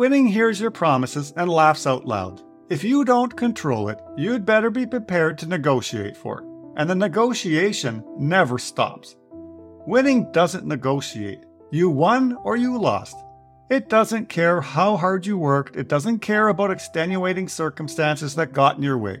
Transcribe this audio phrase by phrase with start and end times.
[0.00, 2.40] winning hears your promises and laughs out loud.
[2.70, 6.46] If you don't control it, you'd better be prepared to negotiate for it.
[6.78, 9.14] And the negotiation never stops.
[9.86, 11.44] Winning doesn't negotiate.
[11.70, 13.14] You won or you lost.
[13.68, 18.78] It doesn't care how hard you worked, it doesn't care about extenuating circumstances that got
[18.78, 19.20] in your way.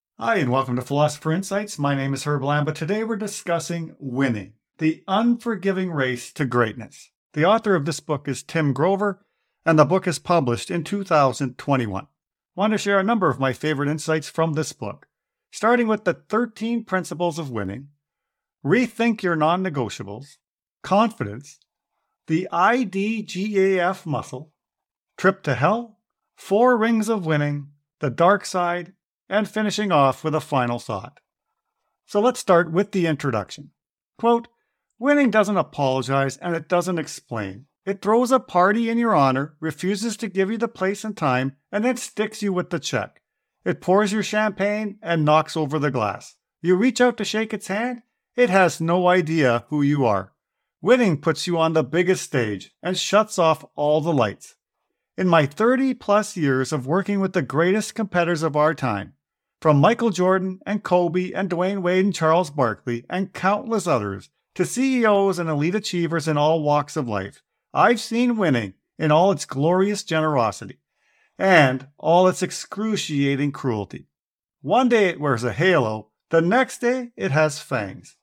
[0.23, 1.79] Hi, and welcome to Philosopher Insights.
[1.79, 2.75] My name is Herb Lamba.
[2.75, 7.09] Today we're discussing winning, the unforgiving race to greatness.
[7.33, 9.25] The author of this book is Tim Grover,
[9.65, 12.03] and the book is published in 2021.
[12.03, 12.07] I
[12.55, 15.07] want to share a number of my favorite insights from this book,
[15.51, 17.87] starting with the 13 principles of winning,
[18.63, 20.37] rethink your non negotiables,
[20.83, 21.57] confidence,
[22.27, 24.53] the IDGAF muscle,
[25.17, 25.97] trip to hell,
[26.35, 27.69] four rings of winning,
[28.01, 28.93] the dark side,
[29.31, 31.21] and finishing off with a final thought.
[32.05, 33.71] So let's start with the introduction.
[34.19, 34.49] Quote,
[34.99, 37.65] Winning doesn't apologize and it doesn't explain.
[37.85, 41.55] It throws a party in your honor, refuses to give you the place and time,
[41.71, 43.21] and then sticks you with the check.
[43.65, 46.35] It pours your champagne and knocks over the glass.
[46.61, 48.03] You reach out to shake its hand,
[48.35, 50.33] it has no idea who you are.
[50.81, 54.55] Winning puts you on the biggest stage and shuts off all the lights.
[55.17, 59.13] In my 30 plus years of working with the greatest competitors of our time,
[59.61, 64.65] from Michael Jordan and Kobe and Dwyane Wade and Charles Barkley and countless others to
[64.65, 69.45] CEOs and elite achievers in all walks of life, I've seen winning in all its
[69.45, 70.79] glorious generosity
[71.37, 74.07] and all its excruciating cruelty.
[74.61, 78.17] One day it wears a halo, the next day it has fangs.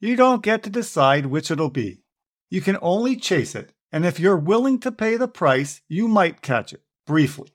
[0.00, 2.02] You don't get to decide which it'll be.
[2.50, 6.42] You can only chase it, and if you're willing to pay the price, you might
[6.42, 7.50] catch it, briefly.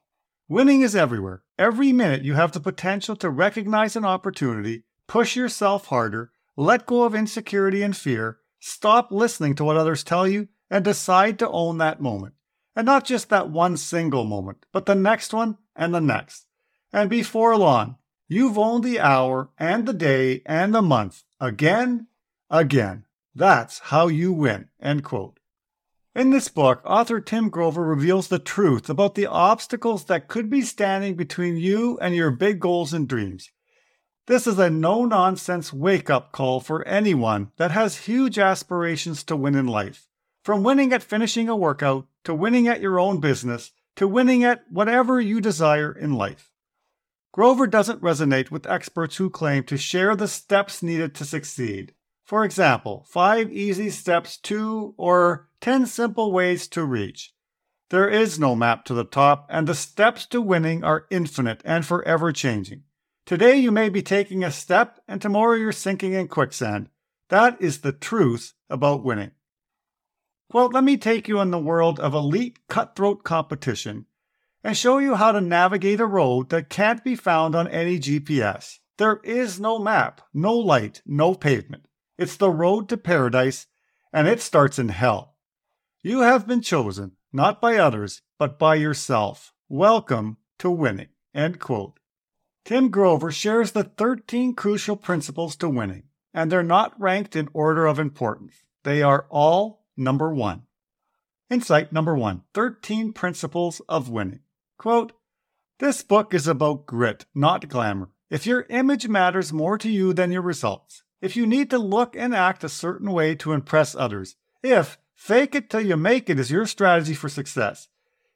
[0.49, 1.43] Winning is everywhere.
[1.59, 7.03] Every minute you have the potential to recognize an opportunity, push yourself harder, let go
[7.03, 11.79] of insecurity and fear, stop listening to what others tell you, and decide to own
[11.79, 12.33] that moment.
[12.77, 16.45] And not just that one single moment, but the next one and the next.
[16.93, 17.97] And before long,
[18.29, 22.07] you've owned the hour and the day and the month again,
[22.49, 23.03] again.
[23.35, 24.69] That's how you win.
[24.81, 25.36] End quote.
[26.17, 30.63] In this book, author Tim Grover reveals the truth about the obstacles that could be
[30.63, 33.51] standing between you and your big goals and dreams.
[34.25, 39.35] This is a no nonsense wake up call for anyone that has huge aspirations to
[39.35, 40.07] win in life.
[40.43, 44.63] From winning at finishing a workout, to winning at your own business, to winning at
[44.71, 46.51] whatever you desire in life.
[47.31, 51.93] Grover doesn't resonate with experts who claim to share the steps needed to succeed.
[52.25, 57.33] For example, five easy steps to or 10 simple ways to reach.
[57.89, 61.85] There is no map to the top, and the steps to winning are infinite and
[61.85, 62.83] forever changing.
[63.25, 66.89] Today you may be taking a step, and tomorrow you're sinking in quicksand.
[67.29, 69.31] That is the truth about winning.
[70.53, 74.05] Well, let me take you in the world of elite cutthroat competition
[74.63, 78.79] and show you how to navigate a road that can't be found on any GPS.
[78.97, 81.87] There is no map, no light, no pavement.
[82.17, 83.67] It's the road to paradise,
[84.11, 85.35] and it starts in hell.
[86.03, 89.51] You have been chosen, not by others, but by yourself.
[89.67, 91.07] Welcome to winning.
[91.33, 91.99] End quote.
[92.63, 96.03] Tim Grover shares the 13 crucial principles to winning,
[96.35, 98.63] and they're not ranked in order of importance.
[98.83, 100.63] They are all number one.
[101.49, 104.41] Insight number one 13 Principles of Winning.
[104.77, 105.13] Quote
[105.79, 108.11] This book is about grit, not glamour.
[108.29, 112.15] If your image matters more to you than your results, if you need to look
[112.15, 116.39] and act a certain way to impress others, if fake it till you make it
[116.39, 117.89] is your strategy for success,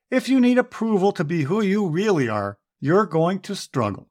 [0.09, 4.09] if you need approval to be who you really are, you're going to struggle.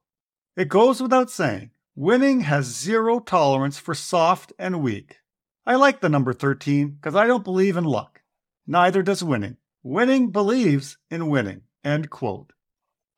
[0.56, 5.17] It goes without saying, winning has zero tolerance for soft and weak.
[5.67, 8.23] I like the number 13 because I don't believe in luck.
[8.67, 9.56] Neither does winning.
[9.83, 11.62] Winning believes in winning.
[11.85, 12.53] End quote.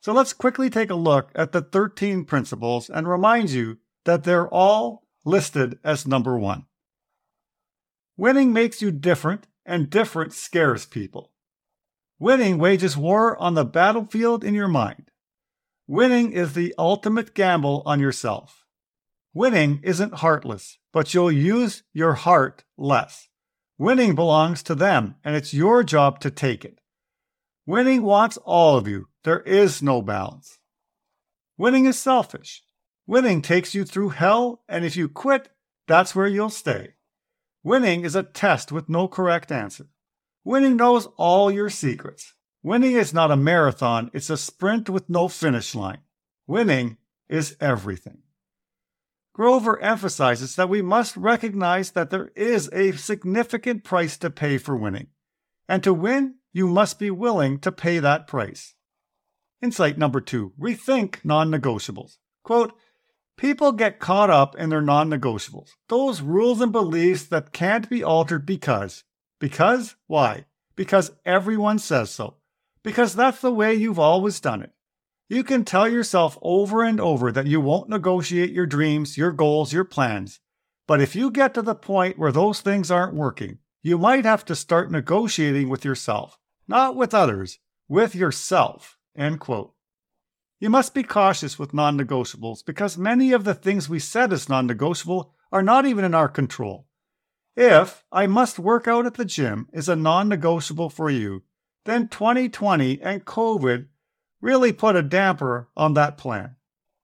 [0.01, 4.49] So let's quickly take a look at the 13 principles and remind you that they're
[4.49, 6.65] all listed as number one.
[8.17, 11.33] Winning makes you different, and different scares people.
[12.19, 15.11] Winning wages war on the battlefield in your mind.
[15.87, 18.65] Winning is the ultimate gamble on yourself.
[19.35, 23.29] Winning isn't heartless, but you'll use your heart less.
[23.79, 26.81] Winning belongs to them, and it's your job to take it.
[27.67, 29.09] Winning wants all of you.
[29.25, 30.59] There is no balance.
[31.57, 32.63] Winning is selfish.
[33.07, 35.49] Winning takes you through hell, and if you quit,
[35.89, 36.95] that's where you'll stay.
[37.65, 39.87] Winning is a test with no correct answer.
[40.45, 42.35] Winning knows all your secrets.
[42.63, 46.01] Winning is not a marathon, it's a sprint with no finish line.
[46.47, 46.97] Winning
[47.29, 48.19] is everything.
[49.33, 54.77] Grover emphasizes that we must recognize that there is a significant price to pay for
[54.77, 55.09] winning.
[55.69, 58.75] And to win, you must be willing to pay that price.
[59.63, 62.19] Insight number two rethink non negotiables.
[62.43, 62.75] Quote,
[63.37, 68.03] People get caught up in their non negotiables, those rules and beliefs that can't be
[68.03, 69.05] altered because.
[69.41, 69.97] Because?
[70.07, 70.47] Why?
[70.77, 72.37] Because everyone says so.
[72.83, 74.73] Because that's the way you've always done it.
[75.29, 79.73] You can tell yourself over and over that you won't negotiate your dreams, your goals,
[79.73, 80.41] your plans.
[80.87, 84.45] But if you get to the point where those things aren't working, you might have
[84.45, 86.39] to start negotiating with yourself,
[86.69, 87.59] not with others,
[87.89, 88.99] with yourself.
[89.17, 89.75] End quote.
[90.63, 94.49] You must be cautious with non negotiables because many of the things we set as
[94.49, 96.87] non negotiable are not even in our control.
[97.57, 101.43] If I must work out at the gym is a non negotiable for you,
[101.85, 103.89] then 2020 and COVID
[104.41, 106.55] really put a damper on that plan.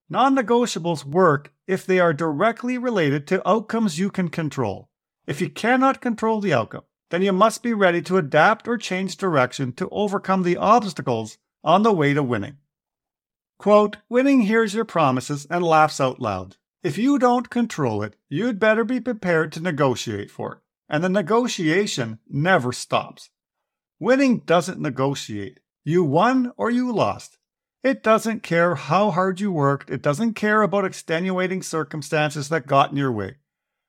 [0.08, 4.88] Non negotiables work if they are directly related to outcomes you can control.
[5.26, 9.16] If you cannot control the outcome, then you must be ready to adapt or change
[9.16, 12.58] direction to overcome the obstacles on the way to winning.
[13.58, 16.56] Quote, winning hears your promises and laughs out loud.
[16.82, 20.58] If you don't control it, you'd better be prepared to negotiate for it.
[20.88, 23.30] And the negotiation never stops.
[23.98, 27.38] Winning doesn't negotiate, you won or you lost.
[27.82, 29.90] It doesn't care how hard you worked.
[29.90, 33.36] It doesn't care about extenuating circumstances that got in your way.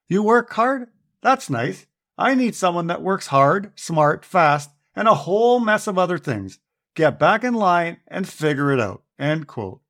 [0.07, 0.87] You work hard?
[1.21, 1.85] That's nice.
[2.17, 6.59] I need someone that works hard, smart, fast, and a whole mess of other things.
[6.95, 9.03] Get back in line and figure it out.
[9.19, 9.81] End quote.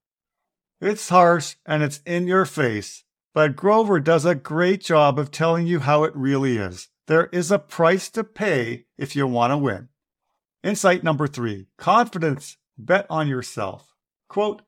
[0.81, 3.03] It's harsh and it's in your face,
[3.33, 6.89] but Grover does a great job of telling you how it really is.
[7.07, 9.89] There is a price to pay if you want to win.
[10.63, 12.57] Insight number three confidence.
[12.81, 13.93] Bet on yourself.
[14.29, 14.61] Quote,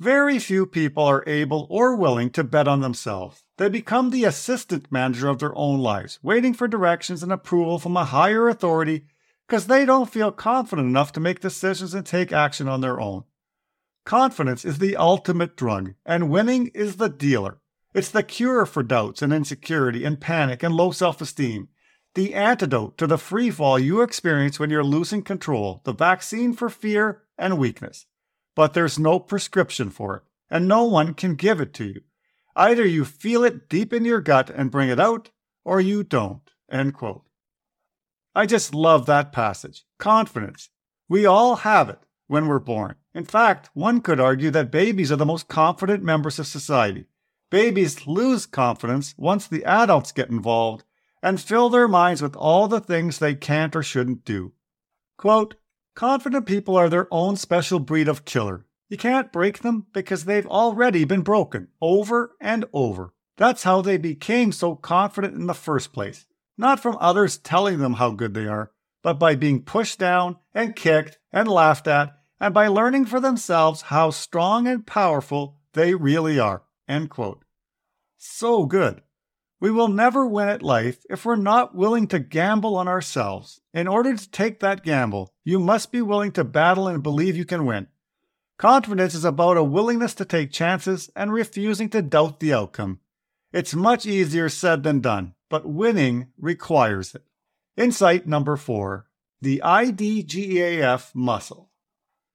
[0.00, 3.44] very few people are able or willing to bet on themselves.
[3.58, 7.96] They become the assistant manager of their own lives, waiting for directions and approval from
[7.96, 9.04] a higher authority
[9.46, 13.22] because they don't feel confident enough to make decisions and take action on their own.
[14.04, 17.58] Confidence is the ultimate drug, and winning is the dealer.
[17.94, 21.68] It's the cure for doubts and insecurity and panic and low self esteem
[22.14, 26.70] the antidote to the free fall you experience when you're losing control, the vaccine for
[26.70, 28.06] fear and weakness.
[28.54, 32.00] But there's no prescription for it, and no one can give it to you.
[32.54, 35.30] Either you feel it deep in your gut and bring it out,
[35.64, 36.48] or you don't.
[36.70, 37.24] End quote.
[38.32, 39.84] I just love that passage.
[39.98, 40.70] Confidence.
[41.08, 41.98] We all have it
[42.28, 42.94] when we're born.
[43.14, 47.06] In fact, one could argue that babies are the most confident members of society.
[47.50, 50.82] Babies lose confidence once the adults get involved
[51.22, 54.52] and fill their minds with all the things they can't or shouldn't do.
[55.16, 55.54] Quote,
[55.94, 58.66] Confident people are their own special breed of killer.
[58.88, 63.14] You can't break them because they've already been broken over and over.
[63.36, 66.26] That's how they became so confident in the first place.
[66.58, 68.72] Not from others telling them how good they are,
[69.02, 73.82] but by being pushed down and kicked and laughed at, and by learning for themselves
[73.82, 76.62] how strong and powerful they really are.
[76.88, 77.44] End quote.
[78.16, 79.02] So good.
[79.60, 83.60] We will never win at life if we're not willing to gamble on ourselves.
[83.72, 87.44] In order to take that gamble, you must be willing to battle and believe you
[87.44, 87.86] can win.
[88.58, 93.00] Confidence is about a willingness to take chances and refusing to doubt the outcome.
[93.52, 97.24] It's much easier said than done, but winning requires it.
[97.76, 99.06] Insight number four
[99.40, 101.70] the IDGAF muscle.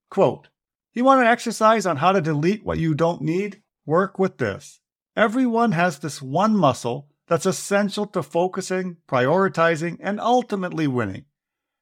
[0.09, 0.49] Quote,
[0.93, 3.61] You want an exercise on how to delete what you don't need?
[3.85, 4.79] Work with this.
[5.15, 11.25] Everyone has this one muscle that's essential to focusing, prioritizing, and ultimately winning.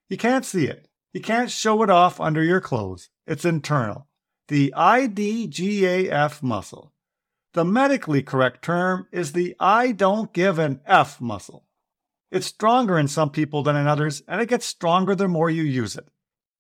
[0.10, 0.88] You can't see it.
[1.14, 3.10] You can't show it off under your clothes.
[3.26, 4.08] It's internal.
[4.50, 6.94] The IDGAF muscle.
[7.54, 11.66] The medically correct term is the I don't give an F muscle.
[12.30, 15.64] It's stronger in some people than in others, and it gets stronger the more you
[15.64, 16.08] use it.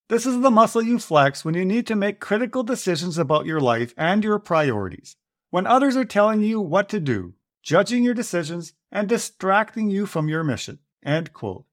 [0.10, 3.60] This is the muscle you flex when you need to make critical decisions about your
[3.60, 5.18] life and your priorities.
[5.50, 10.30] When others are telling you what to do, judging your decisions, and distracting you from
[10.30, 10.80] your mission.
[11.04, 11.66] End quote.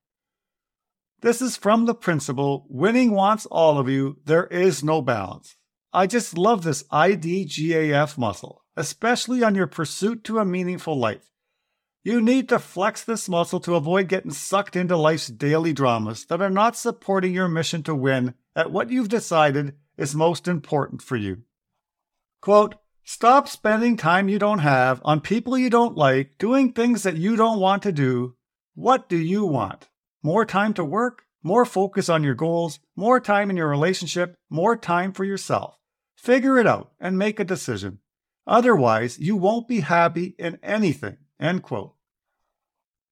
[1.21, 5.57] This is from the principle winning wants all of you, there is no balance.
[5.93, 11.31] I just love this IDGAF muscle, especially on your pursuit to a meaningful life.
[12.05, 16.43] You need to flex this muscle to avoid getting sucked into life's daily dramas that
[16.43, 21.17] are not supporting your mission to win at what you've decided is most important for
[21.17, 21.45] you.
[22.43, 27.17] Quote, Stop spending time you don't have on people you don't like, doing things that
[27.17, 28.37] you don't want to do.
[28.75, 29.89] What do you want?
[30.23, 31.23] More time to work?
[31.43, 32.81] More focus on your goals?
[32.97, 34.37] More time in your relationship?
[34.51, 35.79] More time for yourself?
[36.17, 38.01] Figure it out and make a decision.
[38.47, 41.17] Otherwise, you won't be happy in anything.
[41.45, 41.95] End quote.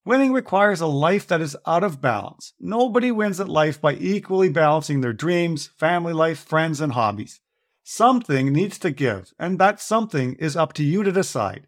[0.06, 2.54] Winning requires a life that is out of balance.
[2.58, 7.40] Nobody wins at life by equally balancing their dreams, family life, friends, and hobbies.
[7.84, 11.66] Something needs to give, and that something is up to you to decide.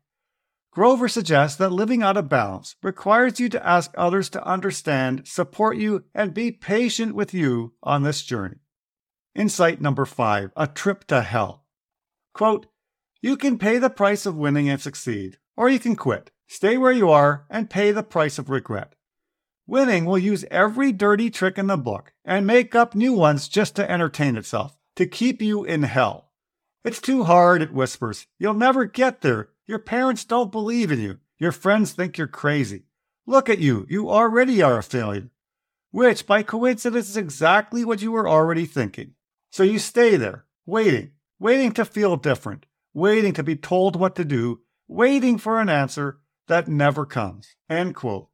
[0.73, 5.77] Grover suggests that living out of balance requires you to ask others to understand, support
[5.77, 8.61] you, and be patient with you on this journey.
[9.35, 11.67] Insight number five A trip to hell.
[12.33, 12.67] Quote,
[13.21, 16.93] You can pay the price of winning and succeed, or you can quit, stay where
[16.93, 18.95] you are, and pay the price of regret.
[19.67, 23.75] Winning will use every dirty trick in the book and make up new ones just
[23.77, 26.31] to entertain itself to keep you in hell.
[26.85, 28.27] It's too hard, it whispers.
[28.39, 29.49] You'll never get there.
[29.67, 31.19] Your parents don't believe in you.
[31.39, 32.85] Your friends think you're crazy.
[33.27, 33.87] Look at you.
[33.89, 35.31] You already are a failure.
[35.91, 39.15] Which, by coincidence, is exactly what you were already thinking.
[39.51, 44.25] So you stay there, waiting, waiting to feel different, waiting to be told what to
[44.25, 47.57] do, waiting for an answer that never comes.
[47.69, 48.29] End quote.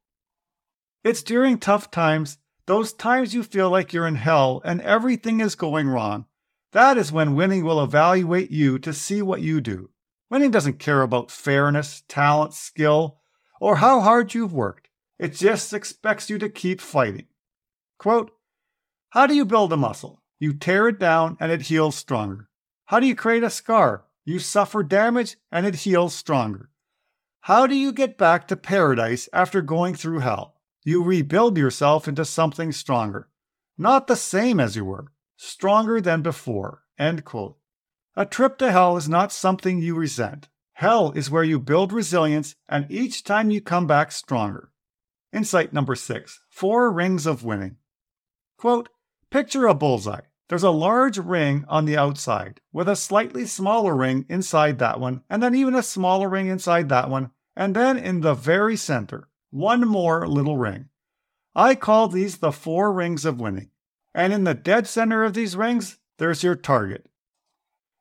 [1.03, 2.37] It's during tough times,
[2.67, 6.25] those times you feel like you're in hell and everything is going wrong,
[6.73, 9.89] that is when winning will evaluate you to see what you do.
[10.29, 13.17] Winning doesn't care about fairness, talent, skill,
[13.59, 14.87] or how hard you've worked.
[15.19, 17.27] It just expects you to keep fighting.
[17.99, 18.31] Quote,
[19.09, 20.23] How do you build a muscle?
[20.39, 22.49] You tear it down and it heals stronger.
[22.85, 24.05] How do you create a scar?
[24.25, 26.70] You suffer damage and it heals stronger.
[27.45, 30.61] How do you get back to paradise after going through hell?
[30.83, 33.29] You rebuild yourself into something stronger.
[33.79, 36.83] Not the same as you were, stronger than before.
[36.99, 37.57] End quote.
[38.15, 40.49] A trip to hell is not something you resent.
[40.73, 44.71] Hell is where you build resilience and each time you come back stronger.
[45.33, 47.77] Insight number six Four rings of winning.
[48.57, 48.89] Quote
[49.31, 50.25] Picture a bullseye.
[50.51, 55.23] There's a large ring on the outside, with a slightly smaller ring inside that one,
[55.29, 59.29] and then even a smaller ring inside that one, and then in the very center,
[59.49, 60.89] one more little ring.
[61.55, 63.69] I call these the four rings of winning.
[64.13, 67.07] And in the dead center of these rings, there's your target.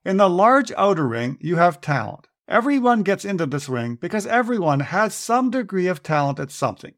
[0.04, 2.26] In the large outer ring, you have talent.
[2.49, 6.95] Everyone gets into this ring because everyone has some degree of talent at something.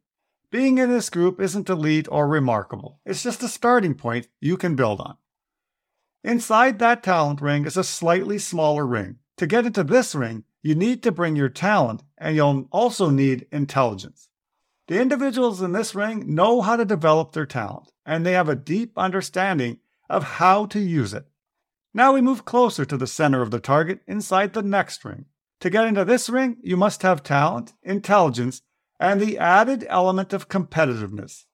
[0.50, 4.76] Being in this group isn't elite or remarkable, it's just a starting point you can
[4.76, 5.18] build on.
[6.25, 9.17] Inside that talent ring is a slightly smaller ring.
[9.38, 13.47] To get into this ring, you need to bring your talent and you'll also need
[13.50, 14.29] intelligence.
[14.87, 18.55] The individuals in this ring know how to develop their talent, and they have a
[18.55, 19.79] deep understanding
[20.11, 21.26] of how to use it.
[21.95, 25.26] Now we move closer to the center of the target inside the next ring.
[25.61, 28.62] To get into this ring, you must have talent, intelligence,
[28.99, 31.45] and the added element of competitiveness.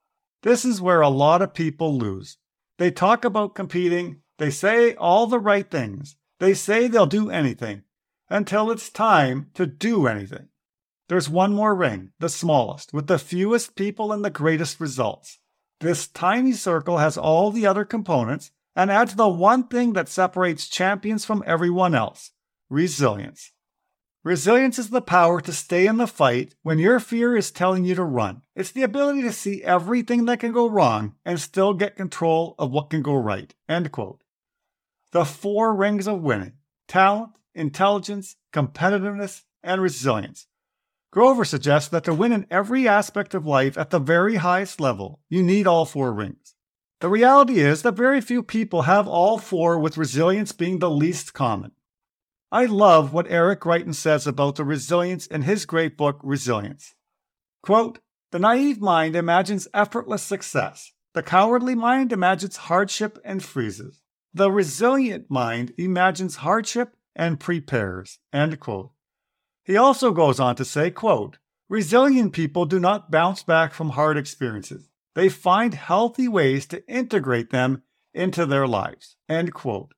[0.43, 2.39] This is where a lot of people lose.
[2.79, 7.83] They talk about competing, they say all the right things, they say they'll do anything,
[8.31, 10.49] until it's time to do anything.
[11.09, 15.39] There's one more ring, the smallest, with the fewest people and the greatest results.
[15.81, 20.69] This tiny circle has all the other components and adds the one thing that separates
[20.69, 22.33] champions from everyone else
[22.71, 23.53] resilience.
[24.25, 27.95] Resilience is the power to stay in the fight when your fear is telling you
[27.95, 28.43] to run.
[28.55, 32.71] It's the ability to see everything that can go wrong and still get control of
[32.71, 33.55] what can go right.
[33.69, 34.23] End quote.
[35.13, 36.55] The four rings of winning
[36.87, 40.47] talent, intelligence, competitiveness, and resilience
[41.11, 45.21] Grover suggests that to win in every aspect of life at the very highest level,
[45.31, 46.55] you need all four rings.
[47.01, 51.33] The reality is that very few people have all four, with resilience being the least
[51.33, 51.73] common.
[52.53, 56.95] I love what Eric Greitens says about the resilience in his great book, Resilience.
[57.63, 58.01] Quote,
[58.31, 60.93] the naive mind imagines effortless success.
[61.15, 64.03] The cowardly mind imagines hardship and freezes.
[64.35, 68.19] The resilient mind imagines hardship and prepares.
[68.33, 68.91] End quote.
[69.65, 74.17] He also goes on to say, quote, Resilient people do not bounce back from hard
[74.17, 74.89] experiences.
[75.15, 77.83] They find healthy ways to integrate them
[78.15, 79.17] into their lives.
[79.29, 79.93] End quote.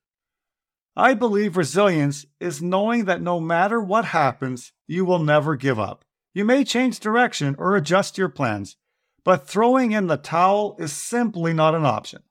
[0.95, 6.03] I believe resilience is knowing that no matter what happens, you will never give up.
[6.33, 8.75] You may change direction or adjust your plans,
[9.23, 12.23] but throwing in the towel is simply not an option.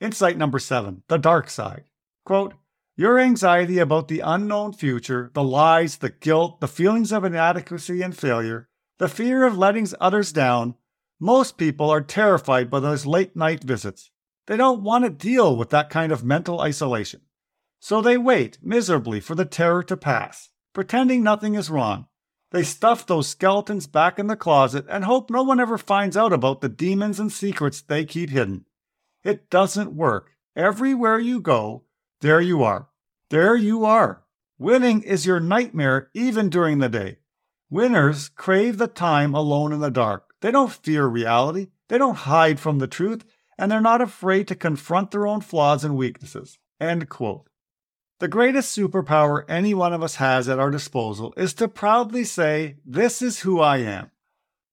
[0.00, 1.84] Insight number seven the dark side.
[2.24, 2.54] Quote,
[2.96, 8.16] your anxiety about the unknown future, the lies, the guilt, the feelings of inadequacy and
[8.16, 10.76] failure, the fear of letting others down,
[11.18, 14.10] most people are terrified by those late night visits.
[14.46, 17.22] They don't want to deal with that kind of mental isolation.
[17.80, 22.06] So they wait miserably for the terror to pass, pretending nothing is wrong.
[22.50, 26.32] They stuff those skeletons back in the closet and hope no one ever finds out
[26.32, 28.66] about the demons and secrets they keep hidden.
[29.24, 30.32] It doesn't work.
[30.54, 31.84] Everywhere you go,
[32.20, 32.88] there you are.
[33.30, 34.22] There you are.
[34.58, 37.18] Winning is your nightmare even during the day.
[37.70, 40.34] Winners crave the time alone in the dark.
[40.40, 41.68] They don't fear reality.
[41.88, 43.24] They don't hide from the truth,
[43.58, 46.58] and they're not afraid to confront their own flaws and weaknesses.
[46.78, 47.48] End quote.
[48.20, 52.76] The greatest superpower any one of us has at our disposal is to proudly say,
[52.84, 54.10] This is who I am.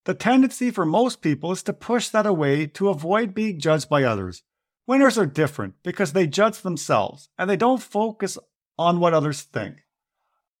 [0.04, 4.02] The tendency for most people is to push that away to avoid being judged by
[4.02, 4.42] others.
[4.86, 8.36] Winners are different because they judge themselves and they don't focus
[8.76, 9.84] on what others think.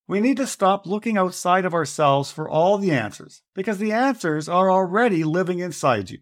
[0.06, 4.48] We need to stop looking outside of ourselves for all the answers because the answers
[4.48, 6.18] are already living inside you.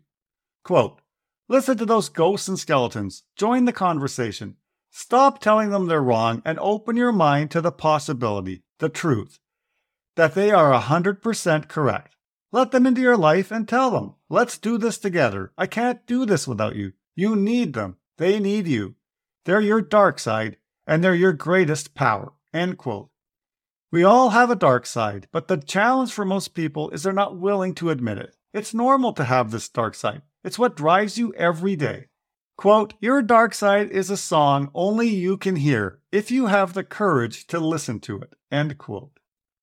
[0.65, 1.00] Quote,
[1.49, 3.25] Listen to those ghosts and skeletons.
[3.37, 4.57] Join the conversation.
[4.91, 9.41] Stop telling them they're wrong and open your mind to the possibility, the truth,
[10.15, 12.17] that they are 100% correct.
[12.52, 15.52] Let them into your life and tell them, let's do this together.
[15.57, 16.92] I can't do this without you.
[17.14, 17.97] You need them.
[18.19, 18.97] They need you.
[19.45, 22.33] They're your dark side and they're your greatest power.
[22.52, 23.11] End quote.
[23.92, 27.38] We all have a dark side, but the challenge for most people is they're not
[27.38, 28.37] willing to admit it.
[28.52, 30.23] It's normal to have this dark side.
[30.42, 32.07] It's what drives you every day.
[32.57, 36.85] Quote, Your dark side is a song only you can hear if you have the
[36.85, 38.35] courage to listen to it.
[38.50, 39.19] End quote.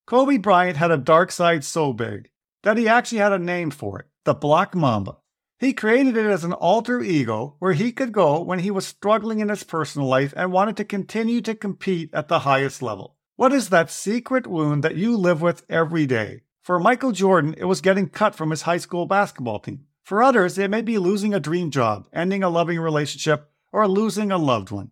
[0.05, 2.29] Kobe Bryant had a dark side so big
[2.67, 5.15] that he actually had a name for it the Black Mamba.
[5.57, 9.39] He created it as an alter ego where he could go when he was struggling
[9.39, 13.15] in his personal life and wanted to continue to compete at the highest level.
[13.37, 16.41] What is that secret wound that you live with every day?
[16.61, 19.85] For Michael Jordan, it was getting cut from his high school basketball team.
[20.03, 24.29] For others, it may be losing a dream job, ending a loving relationship, or losing
[24.29, 24.91] a loved one.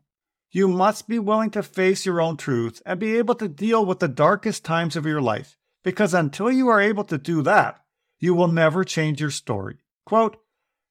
[0.50, 4.00] You must be willing to face your own truth and be able to deal with
[4.00, 7.80] the darkest times of your life, because until you are able to do that,
[8.20, 9.78] you will never change your story.
[10.06, 10.36] Quote,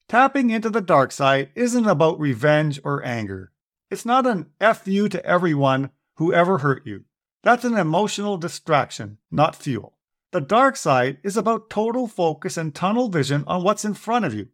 [0.09, 3.51] Tapping into the dark side isn't about revenge or anger.
[3.91, 7.05] It's not an F you to everyone who ever hurt you.
[7.43, 9.97] That's an emotional distraction, not fuel.
[10.31, 14.33] The dark side is about total focus and tunnel vision on what's in front of
[14.33, 14.49] you,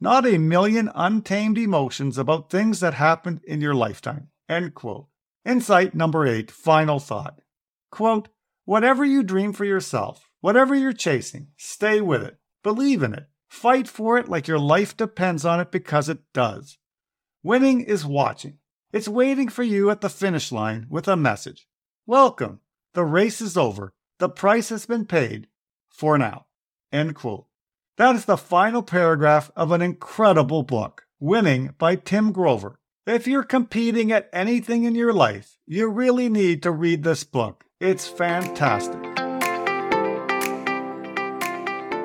[0.00, 4.28] not a million untamed emotions about things that happened in your lifetime.
[4.48, 5.06] End quote.
[5.44, 7.40] Insight number eight, final thought.
[7.90, 8.28] Quote,
[8.72, 12.38] whatever you dream for yourself, whatever you're chasing, stay with it.
[12.62, 13.26] Believe in it.
[13.46, 16.78] Fight for it like your life depends on it because it does.
[17.42, 18.56] Winning is watching.
[18.90, 21.68] It's waiting for you at the finish line with a message.
[22.06, 22.60] Welcome.
[22.94, 23.92] The race is over.
[24.18, 25.48] The price has been paid
[25.90, 26.46] for now.
[26.90, 27.44] End quote.
[27.98, 32.80] That is the final paragraph of an incredible book, Winning by Tim Grover.
[33.06, 37.66] If you're competing at anything in your life, you really need to read this book.
[37.82, 39.02] It's fantastic.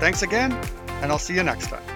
[0.00, 0.52] Thanks again,
[1.00, 1.93] and I'll see you next time.